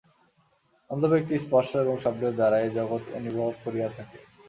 [0.89, 4.17] অন্ধ ব্যক্তি স্পর্শ এবং শব্দের দ্বারা এই জগৎ অনুভব করিয়া থাকে।